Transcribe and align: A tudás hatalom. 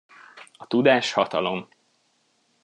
A 0.57 0.67
tudás 0.67 1.13
hatalom. 1.13 1.67